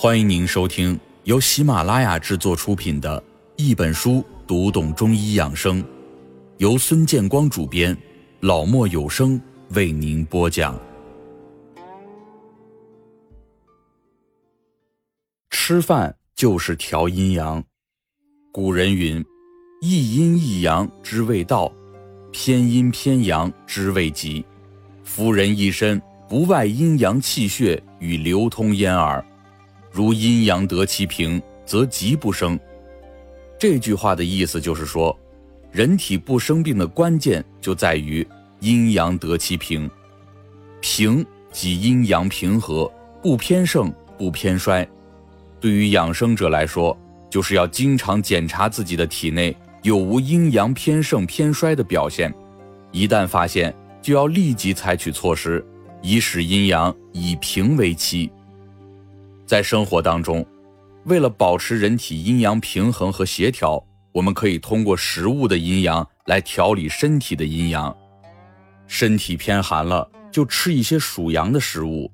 [0.00, 3.20] 欢迎您收听由喜马拉雅制作出品的
[3.56, 5.82] 《一本书读懂中医养生》，
[6.58, 7.98] 由孙建光主编，
[8.38, 9.40] 老莫有声
[9.70, 10.78] 为您播讲。
[15.50, 17.60] 吃饭就是调阴阳。
[18.52, 19.20] 古人云
[19.82, 21.72] ：“一阴一阳之谓道，
[22.30, 24.46] 偏阴偏阳之谓极。
[25.02, 29.20] 夫人一身，不外阴阳气血与流通焉耳。”
[29.90, 32.58] 如阴阳得其平，则疾不生。
[33.58, 35.18] 这句话的意思就是说，
[35.72, 38.26] 人体不生病的关键就在于
[38.60, 39.90] 阴阳得其平。
[40.80, 42.90] 平即阴阳平和，
[43.22, 44.86] 不偏盛，不偏衰。
[45.60, 46.96] 对于养生者来说，
[47.28, 52.32] 就是要经常检查自己的体内有无阴阳偏盛偏衰的表现。
[52.92, 55.66] 一旦发现，就要立即采取措施，
[56.00, 58.30] 以使阴阳以平为期。
[59.48, 60.44] 在生活当中，
[61.04, 63.82] 为了保持人体阴阳平衡和协调，
[64.12, 67.96] 我们可以通过食物的阴阳来调理身体的阴阳。
[68.86, 72.12] 身体偏寒了，就吃一些属阳的食物；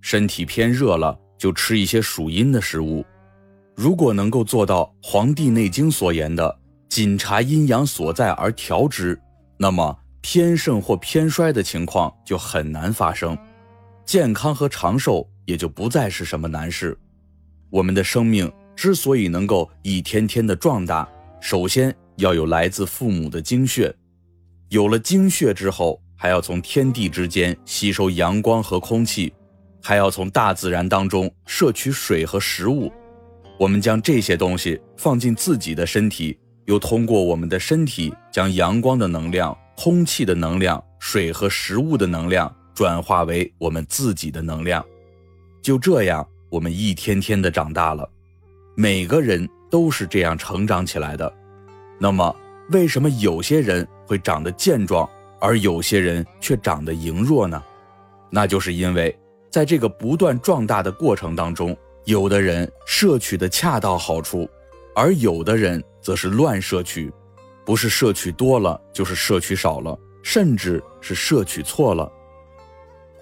[0.00, 3.06] 身体偏热了，就吃一些属阴的食物。
[3.76, 6.58] 如果能够做到《黄帝内经》所言的
[6.90, 9.16] “谨察阴阳所在而调之”，
[9.56, 13.38] 那么偏盛或偏衰的情况就很难发生，
[14.04, 15.28] 健康和长寿。
[15.44, 16.96] 也就不再是什么难事。
[17.68, 21.06] 我们的生命之所以能够一天天的壮大，
[21.40, 23.92] 首先要有来自父母的精血。
[24.68, 29.32] 有了精血之后，还要从天地之间吸收阳光和空气，
[29.82, 32.90] 还要从大自然当中摄取水和食物。
[33.58, 44.84] 我们将这些东西放进自己的身体，又通过我们的身体将阳光的能量、空气的能量、水和食物的能量转化为我们自己的能量。
[45.60, 48.08] 就这样，我们一天天的长大了，
[48.74, 51.32] 每个人都是这样成长起来的。
[51.98, 52.34] 那么，
[52.70, 55.08] 为什么有些人会长得健壮，
[55.40, 57.62] 而有些人却长得羸弱呢？
[58.28, 59.16] 那就是因为，
[59.50, 61.76] 在这个不断壮大的过程当中，
[62.06, 64.48] 有的人摄取的恰到好处，
[64.94, 67.12] 而有的人则是乱摄取，
[67.64, 72.10] 不是摄取多了，就是摄取少了，甚至是摄取错了。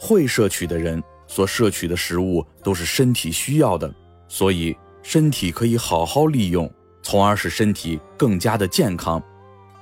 [0.00, 1.00] 会摄取的人。
[1.28, 3.88] 所摄取的食物都是身体需要的，
[4.26, 6.68] 所以身体可以好好利用，
[7.04, 9.22] 从而使身体更加的健康。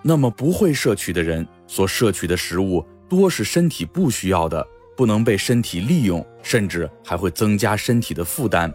[0.00, 4.66] 那么不会摄取的人所摄取的食物多是身体不需要的，
[4.96, 8.72] 不能被身体利用，甚至还会增加身体的负担，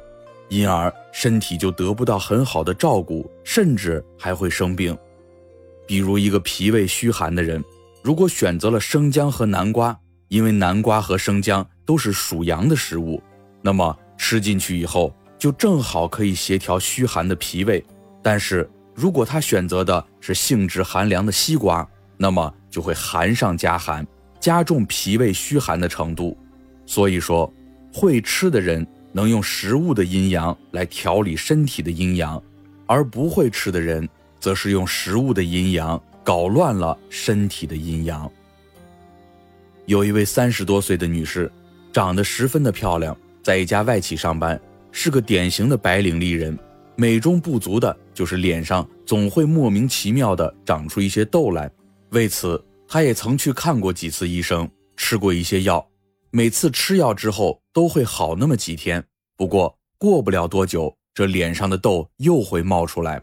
[0.47, 4.95] 因而身体就得不到很好的照顾，甚至还会生病。
[5.87, 7.63] 比如一个脾胃虚寒的人，
[8.03, 11.67] 如果选择了生姜和南瓜，因为南瓜和生姜。
[11.89, 13.19] 都是属阳的食物，
[13.63, 17.83] 那么吃进去以后就正好可以协调虚寒的脾胃。
[18.21, 24.05] 但是如果他选择的是性质寒凉的西瓜，那么就会寒上加寒，
[24.39, 26.37] 加重脾胃虚寒的程度。
[26.85, 27.51] 所以说，
[27.91, 32.39] 会吃的人能用食物的阴阳来调理身体的阴阳，
[32.85, 34.07] 而不会吃的人
[34.39, 38.31] 则是用食物的阴阳搞乱了身体的阴阳。
[39.89, 41.51] 有一位三十多岁的女士。
[41.91, 44.61] 长得十分的漂亮，在一家外企上班，
[44.91, 46.55] 是个典型的白领丽人。
[46.95, 51.67] 美中不足的就是脸上总会莫名其妙的长出一些痘来。
[52.11, 55.83] 为此，她也曾去看过几次医生，吃过一些药。
[56.29, 59.03] 每次吃药之后都会好那么几天，
[59.35, 63.19] 不过过不了多久，这脸上的痘又会冒出来。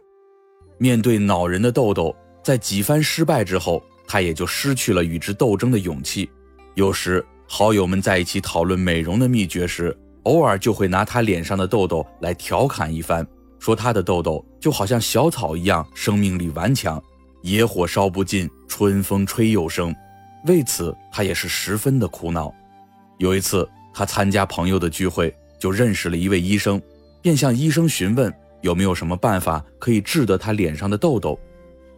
[0.79, 2.13] 面对恼人的痘痘，
[2.43, 6.29] 在几番失败之后，她也就失去了与之斗争的勇气。
[6.77, 7.25] 有时。
[7.49, 13.25] 好友们在一起讨论美容的秘诀时，偶尔就会拿她脸上的痘痘来调侃一番，
[13.61, 17.01] 说她的痘痘就好像小草一样，生命力顽强，
[17.43, 19.95] 野火烧不尽，春风吹又生。
[20.47, 22.53] 为此，她也是十分的苦恼。
[23.19, 26.83] 有一次，她参加朋友的聚会，就认识了一位医生，
[27.23, 31.39] 便向医生询问有没有什么办法可以治得她脸上的痘痘。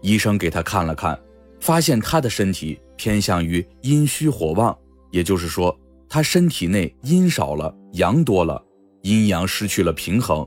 [0.03, 1.19] 医生给他看了看，
[1.61, 4.77] 发现他的身体偏向于阴虚火旺。
[5.11, 5.75] 也就是说，
[6.09, 8.63] 他身体内阴少了，阳多了，
[9.03, 10.47] 阴阳失去了平衡。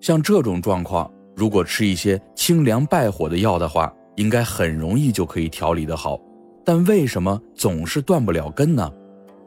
[0.00, 6.20] 像这种状况，如果吃一些清凉败火的药的话，应该很容易就可以调理得好。
[6.64, 8.92] 但为什么总是断不了根呢？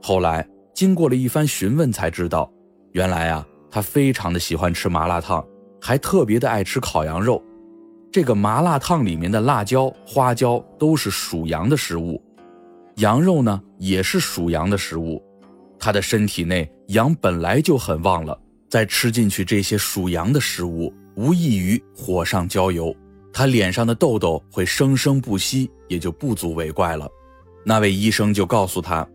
[0.01, 2.51] 后来经过了一番询问，才知道，
[2.93, 5.45] 原来啊，他非常的喜欢吃麻辣烫，
[5.79, 7.41] 还特别的爱吃烤羊肉。
[8.15, 12.23] 这个麻辣烫里面的辣椒、花椒都是属阳的食物。
[12.95, 15.21] 羊肉呢，也是属阳的食物，
[15.77, 18.39] 他的身体内阳本来就很旺了，
[18.69, 22.95] 再吃进去这些属阳的食物，无异于火上浇油，
[23.33, 27.05] 他脸上的痘痘会生生不息，也就不足为怪了。
[27.65, 29.05] 那位医生就告诉他，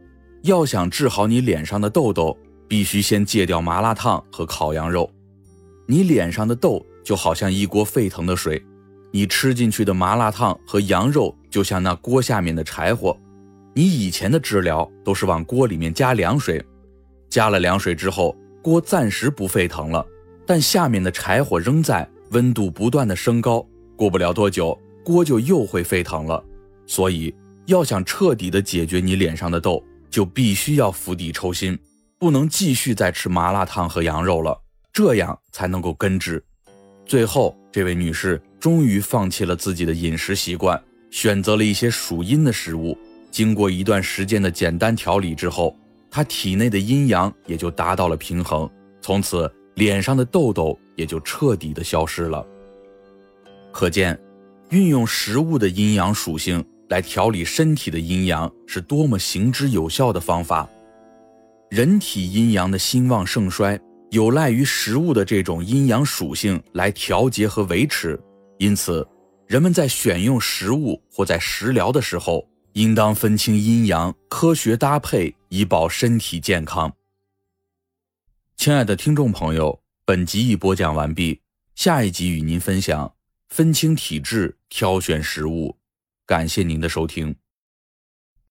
[0.42, 2.36] 要想治好你脸上的痘痘，
[2.68, 5.10] 必须先戒掉麻辣烫和烤羊肉。
[5.86, 8.62] 你脸上的痘就好像一锅沸腾的水，
[9.10, 13.16] 你吃进去的麻辣烫和羊肉就像那锅下面的柴火。
[13.74, 16.64] 你以前的治疗都是往锅里面加凉水，
[17.28, 20.04] 加了凉水之后，锅暂时不沸腾了，
[20.46, 23.64] 但下面的柴火仍在，温度不断的升高，
[23.96, 26.42] 过不了多久，锅就又会沸腾了。
[26.86, 27.32] 所以，
[27.66, 31.78] 要想彻底的解决你脸上的痘，就必须要釜底抽薪，
[32.18, 34.60] 不能继续再吃麻辣烫和羊肉了，
[34.92, 36.42] 这样才能够根治。
[37.10, 40.80] 最后，这位女士终于放弃了自己的饮食习惯，
[41.10, 42.96] 选择了一些属阴的食物。
[43.32, 45.76] 经过一段时间的简单调理之后，
[46.08, 48.70] 她体内的阴阳也就达到了平衡，
[49.00, 52.46] 从此脸上的痘痘也就彻底的消失了。
[53.72, 54.16] 可见，
[54.68, 60.70] 运用食物的阴阳属性来调理身体的阴阳是多么行之有效的方法。
[61.70, 63.76] 人体阴阳的兴旺盛衰
[64.10, 68.20] 有赖于食物的这种阴阳属性来调节和维持，
[68.58, 69.06] 因此，
[69.46, 72.46] 人们在选用食物或在食疗的时候。
[72.74, 76.94] 应当分清阴阳，科学搭配，以保身体健康。
[78.56, 81.40] 亲爱的听众朋友，本集已播讲完毕，
[81.74, 83.12] 下一集与您分享
[83.48, 85.76] 分清体质，挑选食物。
[86.24, 87.34] 感谢您的收听。